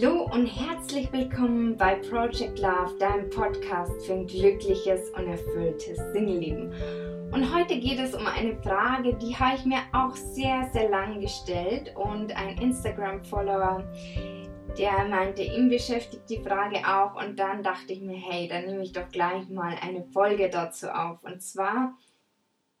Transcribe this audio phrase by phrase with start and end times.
[0.00, 6.72] Hallo und herzlich willkommen bei Project Love, deinem Podcast für ein glückliches und erfülltes Singleleben.
[7.32, 11.20] Und heute geht es um eine Frage, die habe ich mir auch sehr, sehr lang
[11.20, 13.84] gestellt und ein Instagram-Follower,
[14.78, 18.82] der meinte, ihn beschäftigt die Frage auch und dann dachte ich mir, hey, dann nehme
[18.82, 21.22] ich doch gleich mal eine Folge dazu auf.
[21.24, 21.94] Und zwar,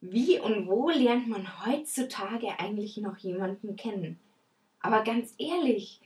[0.00, 4.18] wie und wo lernt man heutzutage eigentlich noch jemanden kennen?
[4.80, 6.00] Aber ganz ehrlich,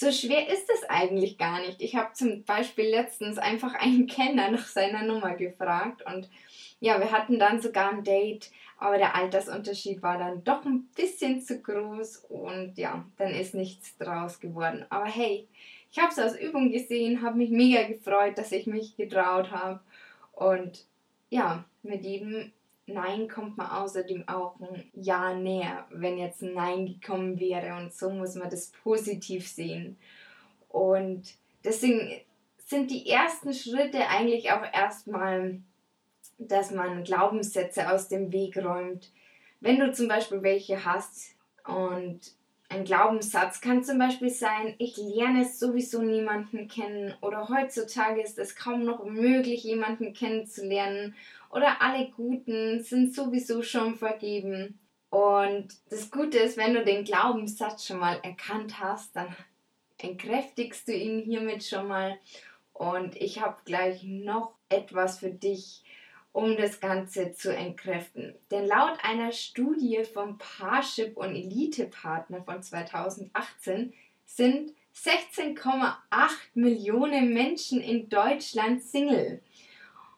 [0.00, 1.82] so schwer ist es eigentlich gar nicht.
[1.82, 6.30] Ich habe zum Beispiel letztens einfach einen Kellner nach seiner Nummer gefragt und
[6.80, 11.42] ja, wir hatten dann sogar ein Date, aber der Altersunterschied war dann doch ein bisschen
[11.42, 14.86] zu groß und ja, dann ist nichts draus geworden.
[14.88, 15.46] Aber hey,
[15.92, 19.80] ich habe es aus Übung gesehen, habe mich mega gefreut, dass ich mich getraut habe
[20.32, 20.86] und
[21.28, 22.52] ja, mit jedem
[22.92, 27.76] Nein kommt man außerdem auch ein Ja näher, wenn jetzt ein Nein gekommen wäre.
[27.76, 29.96] Und so muss man das positiv sehen.
[30.68, 32.20] Und deswegen
[32.58, 35.60] sind die ersten Schritte eigentlich auch erstmal,
[36.38, 39.10] dass man Glaubenssätze aus dem Weg räumt.
[39.60, 41.34] Wenn du zum Beispiel welche hast
[41.66, 42.20] und
[42.70, 48.54] ein Glaubenssatz kann zum Beispiel sein, ich lerne sowieso niemanden kennen oder heutzutage ist es
[48.54, 51.16] kaum noch möglich, jemanden kennenzulernen
[51.50, 54.78] oder alle Guten sind sowieso schon vergeben.
[55.10, 59.34] Und das Gute ist, wenn du den Glaubenssatz schon mal erkannt hast, dann
[59.98, 62.18] entkräftigst du ihn hiermit schon mal.
[62.72, 65.82] Und ich habe gleich noch etwas für dich,
[66.32, 68.34] um das Ganze zu entkräften.
[68.52, 73.92] Denn laut einer Studie vom Parship und Elite Partner von 2018
[74.24, 75.94] sind 16,8
[76.54, 79.42] Millionen Menschen in Deutschland Single.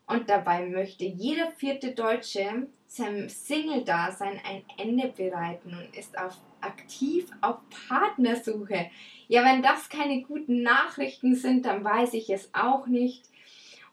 [0.07, 7.31] Und dabei möchte jeder vierte Deutsche seinem Single-Dasein ein Ende bereiten und ist auf, aktiv
[7.41, 7.57] auf
[7.89, 8.91] Partnersuche.
[9.29, 13.25] Ja, wenn das keine guten Nachrichten sind, dann weiß ich es auch nicht.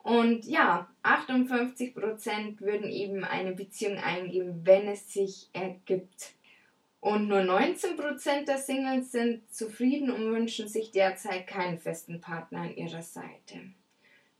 [0.03, 6.34] Und ja, 58% würden eben eine Beziehung eingeben, wenn es sich ergibt.
[7.02, 12.75] Und nur 19% der Singles sind zufrieden und wünschen sich derzeit keinen festen Partner an
[12.75, 13.62] ihrer Seite.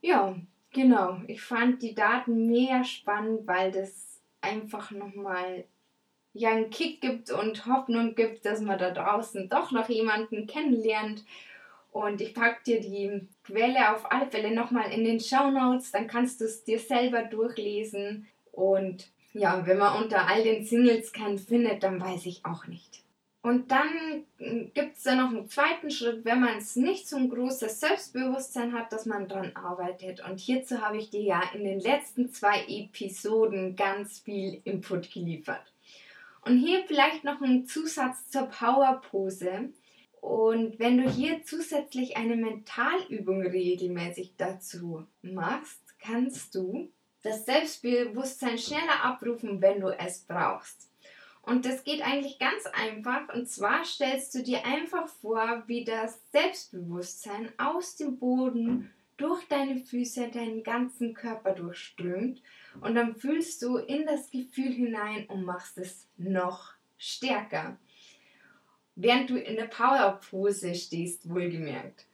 [0.02, 0.36] Ja,
[0.72, 5.66] Genau, ich fand die Daten mega spannend, weil das einfach nochmal
[6.34, 11.24] ja einen Kick gibt und Hoffnung gibt, dass man da draußen doch noch jemanden kennenlernt.
[11.92, 16.08] Und ich packe dir die Quelle auf alle Fälle nochmal in den Show Notes, dann
[16.08, 18.28] kannst du es dir selber durchlesen.
[18.52, 23.04] Und ja, wenn man unter all den Singles keinen findet, dann weiß ich auch nicht.
[23.42, 24.26] Und dann
[24.74, 28.74] gibt es da noch einen zweiten Schritt, wenn man es nicht so ein großes Selbstbewusstsein
[28.74, 30.22] hat, dass man dran arbeitet.
[30.22, 35.64] Und hierzu habe ich dir ja in den letzten zwei Episoden ganz viel Input geliefert.
[36.42, 39.70] Und hier vielleicht noch ein Zusatz zur Powerpose.
[40.20, 46.92] Und wenn du hier zusätzlich eine Mentalübung regelmäßig dazu machst, kannst du
[47.24, 50.89] das Selbstbewusstsein schneller abrufen, wenn du es brauchst.
[51.50, 53.34] Und das geht eigentlich ganz einfach.
[53.34, 59.78] Und zwar stellst du dir einfach vor, wie das Selbstbewusstsein aus dem Boden durch deine
[59.78, 62.44] Füße deinen ganzen Körper durchströmt.
[62.82, 67.80] Und dann fühlst du in das Gefühl hinein und machst es noch stärker.
[68.96, 72.06] Während du in der Power-Pose stehst, wohlgemerkt.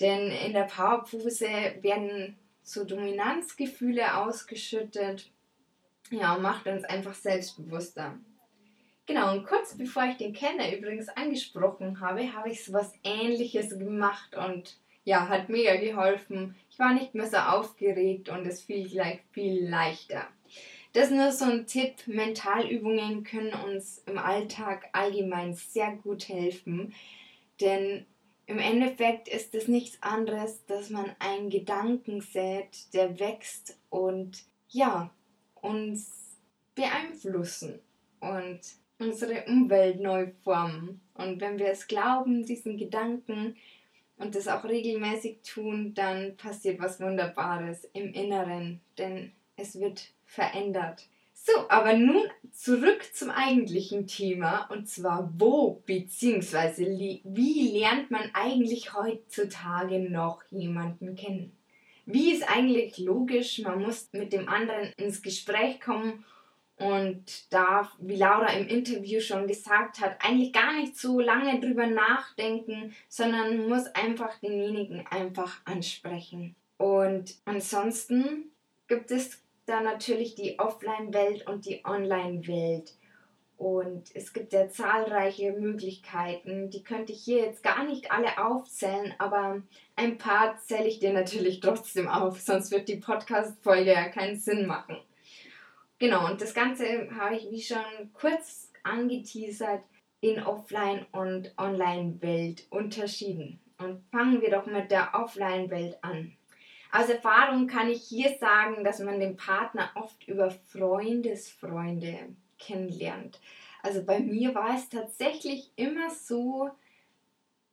[0.00, 5.28] Denn in der Power-Pose werden so Dominanzgefühle ausgeschüttet.
[6.10, 8.16] Ja, und macht uns einfach selbstbewusster.
[9.10, 13.76] Genau, und kurz bevor ich den Kenner übrigens angesprochen habe, habe ich so was ähnliches
[13.76, 16.54] gemacht und ja, hat mega geholfen.
[16.70, 20.28] Ich war nicht mehr so aufgeregt und es fiel gleich viel leichter.
[20.92, 22.06] Das ist nur so ein Tipp.
[22.06, 26.94] Mentalübungen können uns im Alltag allgemein sehr gut helfen,
[27.60, 28.06] denn
[28.46, 35.10] im Endeffekt ist es nichts anderes, dass man einen Gedanken sät, der wächst und ja,
[35.60, 36.38] uns
[36.76, 37.80] beeinflussen.
[38.20, 38.60] Und
[39.00, 41.00] unsere Umwelt neu formen.
[41.14, 43.56] Und wenn wir es glauben, diesen Gedanken
[44.16, 51.06] und das auch regelmäßig tun, dann passiert was Wunderbares im Inneren, denn es wird verändert.
[51.32, 57.20] So, aber nun zurück zum eigentlichen Thema und zwar wo bzw.
[57.24, 61.56] wie lernt man eigentlich heutzutage noch jemanden kennen?
[62.04, 66.24] Wie ist eigentlich logisch, man muss mit dem anderen ins Gespräch kommen
[66.80, 71.86] und darf, wie Laura im Interview schon gesagt hat, eigentlich gar nicht so lange drüber
[71.86, 76.56] nachdenken, sondern muss einfach denjenigen einfach ansprechen.
[76.78, 78.50] Und ansonsten
[78.88, 82.94] gibt es da natürlich die Offline-Welt und die Online-Welt.
[83.58, 89.12] Und es gibt ja zahlreiche Möglichkeiten, die könnte ich hier jetzt gar nicht alle aufzählen,
[89.18, 89.60] aber
[89.96, 94.66] ein paar zähle ich dir natürlich trotzdem auf, sonst wird die Podcast-Folge ja keinen Sinn
[94.66, 94.96] machen.
[96.00, 97.76] Genau, und das Ganze habe ich, wie schon
[98.14, 99.82] kurz angeteasert,
[100.22, 103.60] in Offline- und Online-Welt unterschieden.
[103.76, 106.32] Und fangen wir doch mit der Offline-Welt an.
[106.90, 113.38] Aus Erfahrung kann ich hier sagen, dass man den Partner oft über Freundesfreunde kennenlernt.
[113.82, 116.70] Also bei mir war es tatsächlich immer so,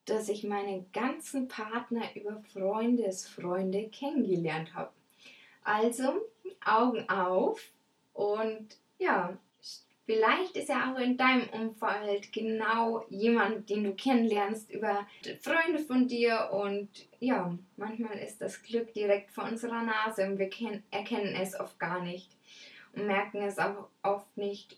[0.04, 4.92] dass ich meine ganzen Partner über Freundesfreunde kennengelernt habe.
[5.64, 6.22] Also
[6.66, 7.62] Augen auf
[8.18, 9.38] und ja,
[10.08, 15.06] vielleicht ist ja auch in deinem Umfeld genau jemand, den du kennenlernst über
[15.42, 20.50] Freunde von dir und ja, manchmal ist das Glück direkt vor unserer Nase und wir
[20.90, 22.36] erkennen es oft gar nicht
[22.94, 24.78] und merken es auch oft nicht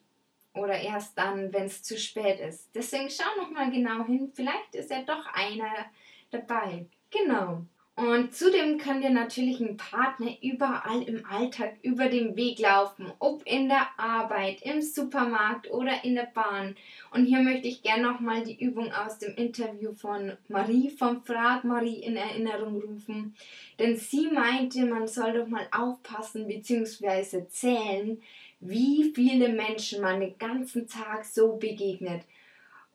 [0.53, 2.69] oder erst dann, wenn es zu spät ist.
[2.75, 5.85] Deswegen schau noch mal genau hin, vielleicht ist ja doch einer
[6.29, 6.87] dabei.
[7.09, 7.63] Genau.
[7.99, 13.45] Und zudem kann dir natürlich ein Partner überall im Alltag über den Weg laufen, ob
[13.45, 16.77] in der Arbeit, im Supermarkt oder in der Bahn.
[17.11, 21.65] Und hier möchte ich gerne nochmal die Übung aus dem Interview von Marie vom Frag
[21.65, 23.35] Marie in Erinnerung rufen.
[23.79, 27.49] Denn sie meinte, man soll doch mal aufpassen bzw.
[27.49, 28.21] zählen,
[28.61, 32.21] wie viele Menschen man den ganzen Tag so begegnet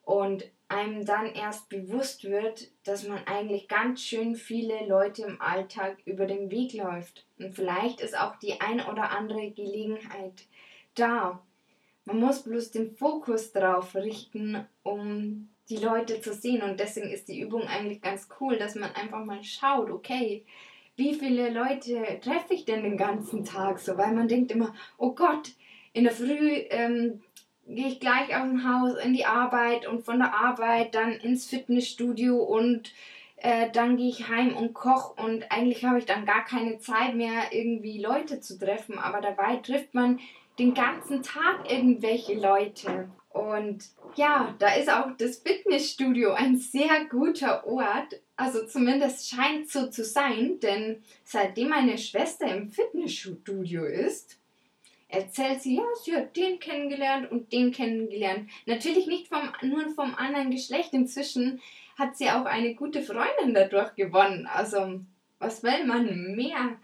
[0.05, 5.99] und einem dann erst bewusst wird, dass man eigentlich ganz schön viele Leute im Alltag
[6.05, 7.25] über den Weg läuft.
[7.38, 10.47] Und vielleicht ist auch die ein oder andere Gelegenheit
[10.94, 11.41] da.
[12.05, 16.62] Man muss bloß den Fokus darauf richten, um die Leute zu sehen.
[16.62, 20.44] Und deswegen ist die Übung eigentlich ganz cool, dass man einfach mal schaut, okay,
[20.97, 23.97] wie viele Leute treffe ich denn den ganzen Tag so?
[23.97, 25.53] Weil man denkt immer, oh Gott,
[25.93, 27.23] in der Früh ähm,
[27.67, 31.47] gehe ich gleich aus dem Haus in die Arbeit und von der Arbeit dann ins
[31.47, 32.93] Fitnessstudio und
[33.37, 37.15] äh, dann gehe ich heim und koche und eigentlich habe ich dann gar keine Zeit
[37.15, 40.21] mehr, irgendwie Leute zu treffen, aber dabei trifft man
[40.59, 43.11] den ganzen Tag irgendwelche Leute.
[43.31, 43.85] Und
[44.15, 48.21] ja, da ist auch das Fitnessstudio ein sehr guter Ort.
[48.37, 54.39] Also zumindest scheint so zu sein, denn seitdem meine Schwester im Fitnessstudio ist,
[55.15, 58.51] erzählt sie, ja, sie hat den kennengelernt und den kennengelernt.
[58.67, 60.93] Natürlich nicht vom, nur vom anderen Geschlecht.
[60.93, 61.61] Inzwischen
[61.99, 64.47] hat sie auch eine gute Freundin dadurch gewonnen.
[64.47, 65.01] Also,
[65.39, 66.77] was will man mehr?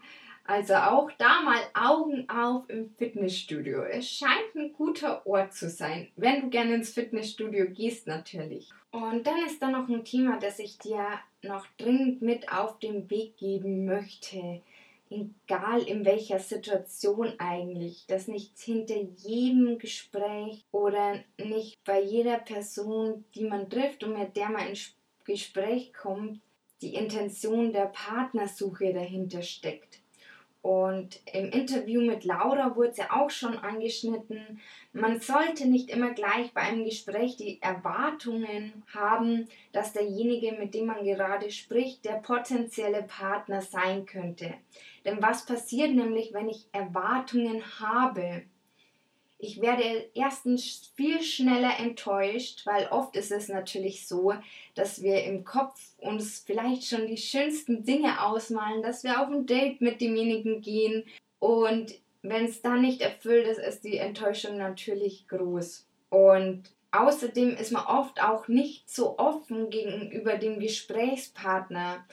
[0.45, 3.83] Also auch da mal Augen auf im Fitnessstudio.
[3.83, 8.69] Es scheint ein guter Ort zu sein, wenn du gerne ins Fitnessstudio gehst natürlich.
[8.91, 11.05] Und dann ist da noch ein Thema, das ich dir
[11.43, 14.61] noch dringend mit auf den Weg geben möchte
[15.11, 23.25] egal in welcher Situation eigentlich, dass nicht hinter jedem Gespräch oder nicht bei jeder Person,
[23.35, 26.41] die man trifft und mit der man ins Gespräch kommt,
[26.81, 30.01] die Intention der Partnersuche dahinter steckt.
[30.61, 34.61] Und im Interview mit Laura wurde es ja auch schon angeschnitten,
[34.93, 40.85] man sollte nicht immer gleich bei einem Gespräch die Erwartungen haben, dass derjenige, mit dem
[40.85, 44.53] man gerade spricht, der potenzielle Partner sein könnte.
[45.05, 48.43] Denn was passiert nämlich, wenn ich Erwartungen habe?
[49.39, 54.33] Ich werde erstens viel schneller enttäuscht, weil oft ist es natürlich so,
[54.75, 59.47] dass wir im Kopf uns vielleicht schon die schönsten Dinge ausmalen, dass wir auf ein
[59.47, 61.05] Date mit demjenigen gehen
[61.39, 65.87] und wenn es dann nicht erfüllt ist, ist die Enttäuschung natürlich groß.
[66.09, 72.05] Und außerdem ist man oft auch nicht so offen gegenüber dem Gesprächspartner.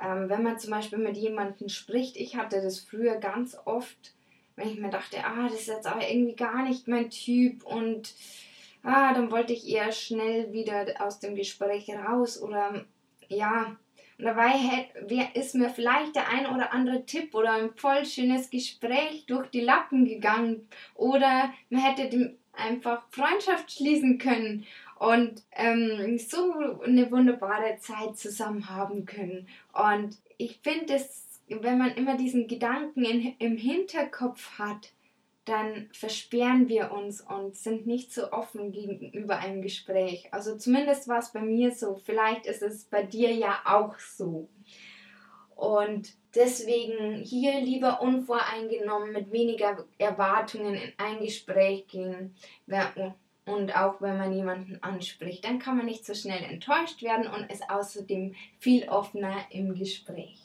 [0.00, 4.14] Ähm, wenn man zum Beispiel mit jemandem spricht, ich hatte das früher ganz oft,
[4.56, 8.14] wenn ich mir dachte, ah, das ist jetzt aber irgendwie gar nicht mein Typ und
[8.82, 12.84] ah, dann wollte ich eher schnell wieder aus dem Gespräch raus oder
[13.28, 13.76] ja,
[14.20, 14.52] und dabei
[15.32, 19.62] ist mir vielleicht der ein oder andere Tipp oder ein voll schönes Gespräch durch die
[19.62, 24.66] Lappen gegangen oder man hätte einfach Freundschaft schließen können
[25.00, 26.52] und ähm, so
[26.84, 29.48] eine wunderbare Zeit zusammen haben können.
[29.72, 31.00] Und ich finde
[31.48, 34.92] wenn man immer diesen Gedanken in, im Hinterkopf hat,
[35.46, 40.28] dann versperren wir uns und sind nicht so offen gegenüber einem Gespräch.
[40.32, 41.96] Also zumindest war es bei mir so.
[41.96, 44.48] Vielleicht ist es bei dir ja auch so.
[45.56, 52.34] Und deswegen hier lieber unvoreingenommen mit weniger Erwartungen in ein Gespräch gehen.
[53.52, 57.50] Und auch wenn man jemanden anspricht, dann kann man nicht so schnell enttäuscht werden und
[57.50, 60.38] ist außerdem viel offener im Gespräch.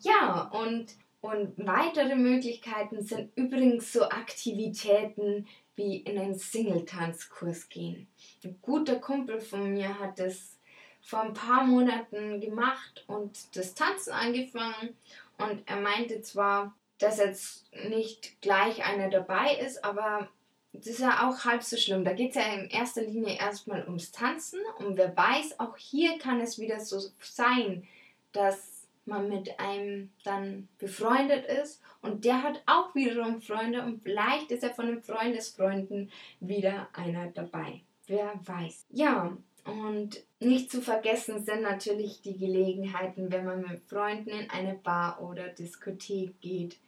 [0.00, 8.08] Ja, und Und weitere Möglichkeiten sind übrigens so Aktivitäten wie in einen Single-Tanzkurs gehen.
[8.44, 10.58] Ein guter Kumpel von mir hat das
[11.00, 14.98] vor ein paar Monaten gemacht und das Tanzen angefangen.
[15.38, 20.28] Und er meinte zwar, dass jetzt nicht gleich einer dabei ist, aber
[20.74, 22.04] das ist ja auch halb so schlimm.
[22.04, 26.18] Da geht es ja in erster Linie erstmal ums Tanzen und wer weiß, auch hier
[26.18, 27.86] kann es wieder so sein,
[28.32, 34.50] dass man mit einem dann befreundet ist und der hat auch wiederum Freunde und vielleicht
[34.50, 37.82] ist er von den Freundesfreunden wieder einer dabei.
[38.06, 38.86] Wer weiß.
[38.90, 44.74] Ja, und nicht zu vergessen sind natürlich die Gelegenheiten, wenn man mit Freunden in eine
[44.74, 46.78] Bar oder Diskothek geht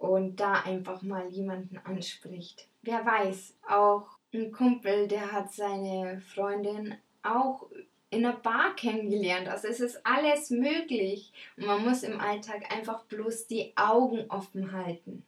[0.00, 2.66] und da einfach mal jemanden anspricht.
[2.82, 7.66] Wer weiß, auch ein Kumpel, der hat seine Freundin auch
[8.08, 9.48] in einer Bar kennengelernt.
[9.48, 14.72] Also es ist alles möglich und man muss im Alltag einfach bloß die Augen offen
[14.72, 15.22] halten.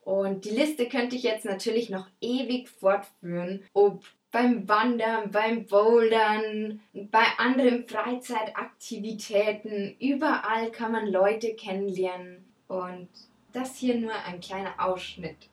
[0.00, 6.80] Und die Liste könnte ich jetzt natürlich noch ewig fortführen, ob beim Wandern, beim Bouldern,
[6.94, 12.44] bei anderen Freizeitaktivitäten, überall kann man Leute kennenlernen.
[12.66, 13.08] Und
[13.54, 15.48] das hier nur ein kleiner Ausschnitt.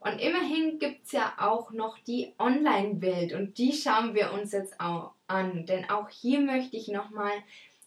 [0.00, 4.80] Und immerhin gibt es ja auch noch die Online-Welt und die schauen wir uns jetzt
[4.80, 5.66] auch an.
[5.66, 7.32] Denn auch hier möchte ich nochmal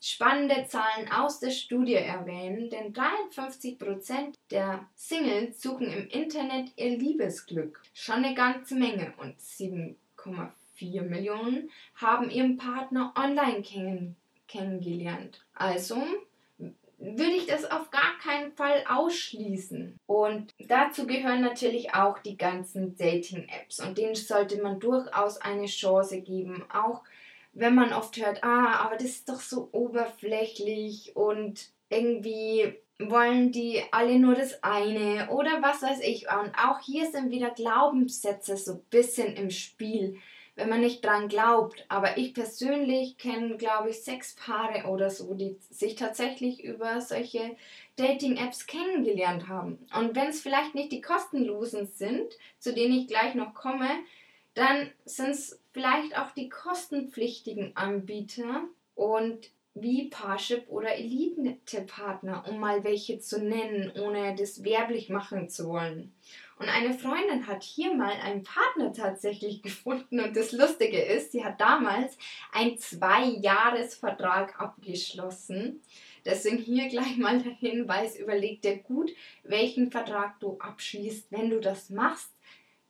[0.02, 7.82] spannende Zahlen aus der Studie erwähnen, denn 53% der Singles suchen im Internet ihr Liebesglück.
[7.94, 14.16] Schon eine ganze Menge und 7,4 Millionen haben ihren Partner online kenn
[14.48, 15.46] kennengelernt.
[15.54, 16.04] Also
[17.18, 19.98] würde ich das auf gar keinen Fall ausschließen.
[20.06, 26.22] Und dazu gehören natürlich auch die ganzen Dating-Apps und denen sollte man durchaus eine Chance
[26.22, 26.65] geben.
[26.72, 27.03] Auch
[27.53, 33.82] wenn man oft hört, ah, aber das ist doch so oberflächlich und irgendwie wollen die
[33.91, 36.27] alle nur das eine oder was weiß ich.
[36.30, 40.18] Und auch hier sind wieder Glaubenssätze so ein bisschen im Spiel
[40.55, 41.86] wenn man nicht dran glaubt.
[41.89, 47.55] Aber ich persönlich kenne, glaube ich, sechs Paare oder so, die sich tatsächlich über solche
[47.96, 49.79] Dating-Apps kennengelernt haben.
[49.98, 53.89] Und wenn es vielleicht nicht die kostenlosen sind, zu denen ich gleich noch komme,
[54.53, 58.63] dann sind es vielleicht auch die kostenpflichtigen Anbieter
[58.96, 65.70] und wie Parship oder Elite-Partner, um mal welche zu nennen, ohne das werblich machen zu
[65.70, 66.13] wollen.
[66.62, 70.20] Und eine Freundin hat hier mal einen Partner tatsächlich gefunden.
[70.20, 72.15] Und das Lustige ist, sie hat damals
[72.51, 75.82] einen Zwei-Jahres-Vertrag abgeschlossen.
[76.24, 79.10] Deswegen hier gleich mal der Hinweis, überleg dir gut,
[79.41, 82.32] welchen Vertrag du abschließt, wenn du das machst.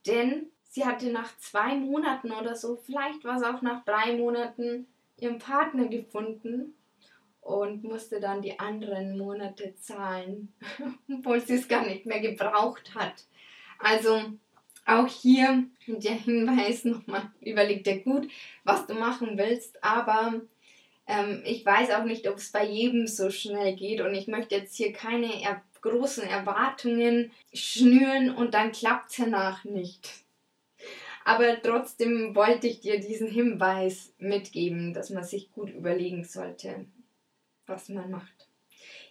[0.05, 4.85] Denn sie hatte nach zwei Monaten oder so, vielleicht war es auch nach drei Monaten,
[5.17, 6.73] ihren Partner gefunden
[7.39, 10.53] und musste dann die anderen Monate zahlen,
[11.09, 13.25] obwohl sie es gar nicht mehr gebraucht hat.
[13.81, 14.21] Also
[14.85, 18.29] auch hier der Hinweis nochmal, überleg dir gut,
[18.63, 20.41] was du machen willst, aber
[21.07, 24.55] ähm, ich weiß auch nicht, ob es bei jedem so schnell geht und ich möchte
[24.55, 30.09] jetzt hier keine er großen Erwartungen schnüren und dann klappt es danach nicht.
[31.25, 36.85] Aber trotzdem wollte ich dir diesen Hinweis mitgeben, dass man sich gut überlegen sollte,
[37.67, 38.50] was man macht.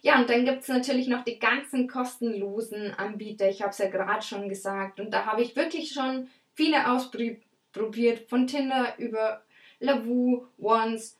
[0.01, 3.49] Ja, und dann gibt es natürlich noch die ganzen kostenlosen Anbieter.
[3.49, 4.99] Ich habe es ja gerade schon gesagt.
[4.99, 8.29] Und da habe ich wirklich schon viele ausprobiert.
[8.29, 9.43] Von Tinder über
[9.79, 11.17] Lavu, Once,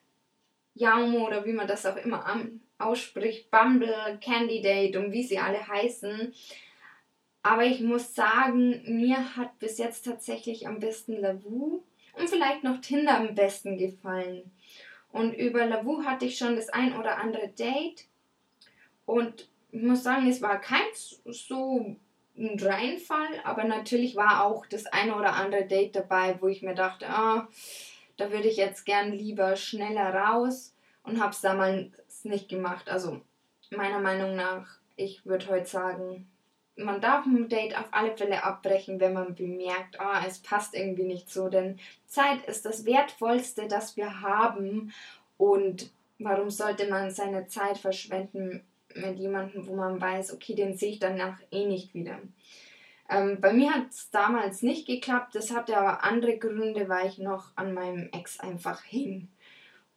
[0.74, 2.26] Yaumo oder wie man das auch immer
[2.78, 6.34] ausspricht, Bumble, Candidate und wie sie alle heißen.
[7.44, 12.82] Aber ich muss sagen, mir hat bis jetzt tatsächlich am besten Lavu und vielleicht noch
[12.82, 14.52] Tinder am besten gefallen.
[15.12, 18.06] Und über Lavu hatte ich schon das ein oder andere Date.
[19.06, 20.82] Und ich muss sagen, es war kein
[21.26, 21.96] so
[22.38, 26.76] ein Reinfall, aber natürlich war auch das eine oder andere Date dabei, wo ich mir
[26.76, 27.48] dachte, ah,
[28.18, 31.92] da würde ich jetzt gern lieber schneller raus und habe es damals
[32.24, 32.90] nicht gemacht.
[32.90, 33.22] Also
[33.72, 36.28] meiner Meinung nach, ich würde heute sagen,
[36.76, 41.04] man darf ein Date auf alle Fälle abbrechen, wenn man bemerkt, ah, es passt irgendwie
[41.04, 44.94] nicht so, denn Zeit ist das Wertvollste, das wir haben
[45.38, 48.64] und warum sollte man seine Zeit verschwenden
[48.96, 52.20] mit jemandem, wo man weiß, okay, den sehe ich danach eh nicht wieder.
[53.10, 57.18] Ähm, bei mir hat es damals nicht geklappt, das hatte aber andere Gründe, weil ich
[57.18, 59.28] noch an meinem Ex einfach hing.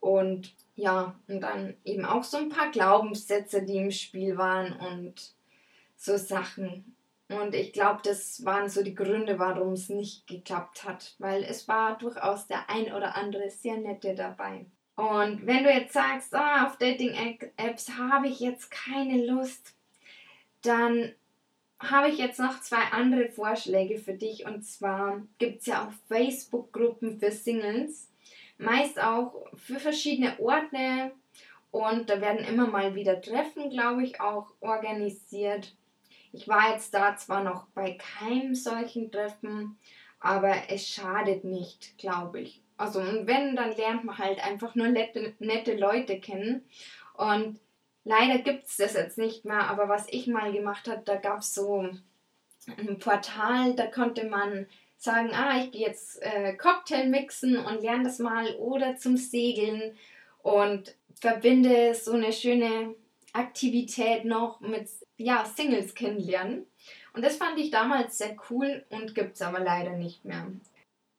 [0.01, 5.33] Und ja, und dann eben auch so ein paar Glaubenssätze, die im Spiel waren und
[5.95, 6.95] so Sachen.
[7.29, 11.67] Und ich glaube, das waren so die Gründe, warum es nicht geklappt hat, weil es
[11.67, 14.65] war durchaus der ein oder andere sehr nette dabei.
[14.95, 19.73] Und wenn du jetzt sagst, oh, auf Dating-Apps habe ich jetzt keine Lust,
[20.61, 21.13] dann
[21.79, 24.45] habe ich jetzt noch zwei andere Vorschläge für dich.
[24.45, 28.09] Und zwar gibt es ja auch Facebook-Gruppen für Singles.
[28.57, 31.11] Meist auch für verschiedene Orte.
[31.71, 35.75] Und da werden immer mal wieder Treffen, glaube ich, auch organisiert.
[36.31, 39.77] Ich war jetzt da zwar noch bei keinem solchen Treffen,
[40.19, 42.61] aber es schadet nicht, glaube ich.
[42.77, 46.65] Also, und wenn, dann lernt man halt einfach nur nette, nette Leute kennen.
[47.13, 47.59] Und
[48.05, 51.39] Leider gibt es das jetzt nicht mehr, aber was ich mal gemacht habe, da gab
[51.39, 51.89] es so
[52.77, 54.67] ein Portal, da konnte man
[54.97, 59.97] sagen, ah, ich gehe jetzt äh, Cocktail mixen und lerne das mal oder zum Segeln
[60.43, 62.93] und verbinde so eine schöne
[63.33, 66.67] Aktivität noch mit ja, Singles kennenlernen.
[67.13, 70.45] Und das fand ich damals sehr cool und gibt es aber leider nicht mehr.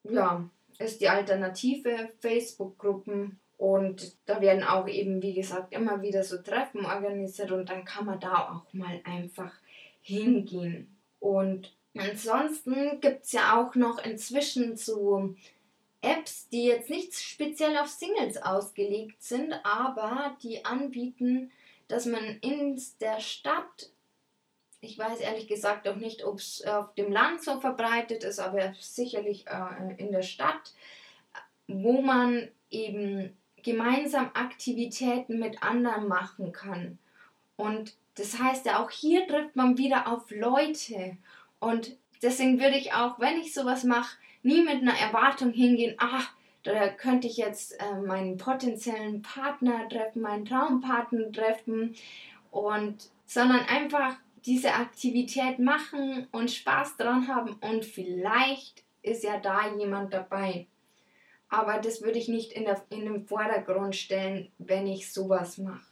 [0.05, 6.39] Ja, ist die Alternative Facebook-Gruppen und da werden auch eben, wie gesagt, immer wieder so
[6.39, 9.53] Treffen organisiert und dann kann man da auch mal einfach
[10.03, 10.97] hingehen.
[11.21, 15.35] Und ansonsten gibt es ja auch noch inzwischen so
[16.03, 21.51] Apps, die jetzt nicht speziell auf Singles ausgelegt sind, aber die anbieten,
[21.89, 23.91] dass man in der Stadt,
[24.81, 28.75] ich weiß ehrlich gesagt auch nicht, ob es auf dem Land so verbreitet ist, aber
[28.79, 30.75] sicherlich äh, in der Stadt,
[31.67, 36.99] wo man eben gemeinsam Aktivitäten mit anderen machen kann.
[37.57, 41.17] Und das heißt ja, auch hier trifft man wieder auf Leute.
[41.59, 46.33] Und deswegen würde ich auch, wenn ich sowas mache, nie mit einer Erwartung hingehen, ach,
[46.63, 51.95] da könnte ich jetzt äh, meinen potenziellen Partner treffen, meinen Traumpartner treffen
[52.51, 54.17] und sondern einfach
[54.47, 60.67] diese Aktivität machen und Spaß dran haben und vielleicht ist ja da jemand dabei.
[61.49, 65.87] Aber das würde ich nicht in, der, in den Vordergrund stellen, wenn ich sowas mache.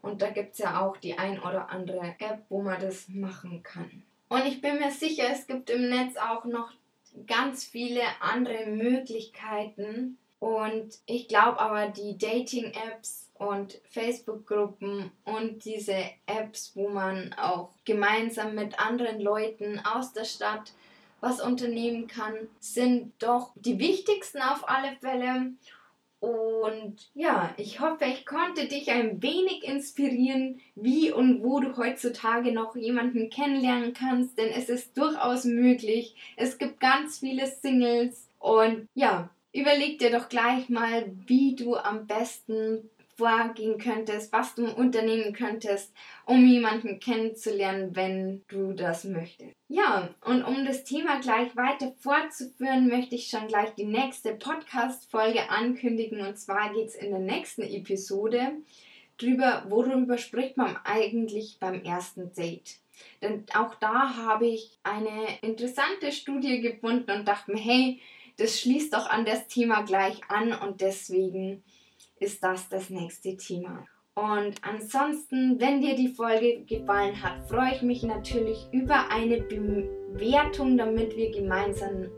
[0.00, 3.62] Und da gibt es ja auch die ein oder andere App, wo man das machen
[3.62, 4.02] kann.
[4.28, 6.72] Und ich bin mir sicher, es gibt im Netz auch noch
[7.26, 10.18] ganz viele andere Möglichkeiten.
[10.38, 15.96] Und ich glaube aber, die Dating-Apps und Facebook-Gruppen und diese
[16.26, 20.72] Apps, wo man auch gemeinsam mit anderen Leuten aus der Stadt
[21.20, 25.52] was unternehmen kann, sind doch die wichtigsten auf alle Fälle.
[26.20, 32.52] Und ja, ich hoffe, ich konnte dich ein wenig inspirieren, wie und wo du heutzutage
[32.52, 36.16] noch jemanden kennenlernen kannst, denn es ist durchaus möglich.
[36.36, 42.06] Es gibt ganz viele Singles und ja, überleg dir doch gleich mal, wie du am
[42.08, 45.92] besten vorgehen könntest, was du unternehmen könntest,
[46.24, 49.50] um jemanden kennenzulernen, wenn du das möchtest.
[49.68, 55.50] Ja, und um das Thema gleich weiter fortzuführen, möchte ich schon gleich die nächste Podcast-Folge
[55.50, 56.20] ankündigen.
[56.20, 58.52] Und zwar geht es in der nächsten Episode
[59.18, 62.78] drüber, worüber spricht man eigentlich beim ersten Date.
[63.20, 68.00] Denn auch da habe ich eine interessante Studie gefunden und dachte mir, hey,
[68.36, 71.64] das schließt doch an das Thema gleich an und deswegen
[72.20, 73.86] ist das das nächste Thema.
[74.14, 80.76] Und ansonsten, wenn dir die Folge gefallen hat, freue ich mich natürlich über eine Bewertung,
[80.76, 82.08] damit wir gemeinsam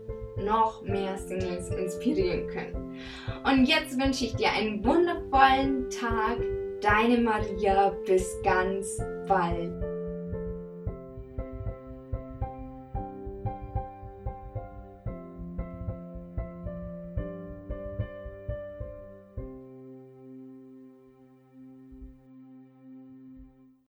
[0.43, 2.97] noch mehr Singles inspirieren können.
[3.43, 6.37] Und jetzt wünsche ich dir einen wundervollen Tag.
[6.81, 9.90] Deine Maria, bis ganz bald.